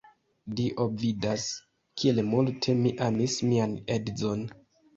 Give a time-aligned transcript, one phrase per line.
[0.59, 1.45] Dio vidas,
[2.03, 4.47] kiel multe mi amis mian edzinon!